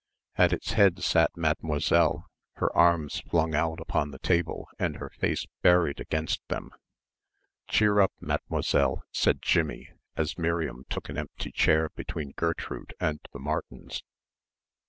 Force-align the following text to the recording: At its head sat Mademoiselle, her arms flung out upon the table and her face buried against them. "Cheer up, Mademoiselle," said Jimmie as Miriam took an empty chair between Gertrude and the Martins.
At 0.35 0.51
its 0.51 0.71
head 0.71 1.03
sat 1.03 1.29
Mademoiselle, 1.37 2.25
her 2.53 2.75
arms 2.75 3.19
flung 3.29 3.53
out 3.53 3.79
upon 3.79 4.09
the 4.09 4.17
table 4.17 4.67
and 4.79 4.95
her 4.95 5.11
face 5.19 5.45
buried 5.61 5.99
against 5.99 6.41
them. 6.47 6.71
"Cheer 7.67 7.99
up, 7.99 8.11
Mademoiselle," 8.19 9.03
said 9.11 9.43
Jimmie 9.43 9.91
as 10.17 10.39
Miriam 10.39 10.85
took 10.89 11.07
an 11.09 11.19
empty 11.19 11.51
chair 11.51 11.91
between 11.95 12.31
Gertrude 12.31 12.95
and 12.99 13.19
the 13.31 13.37
Martins. 13.39 14.01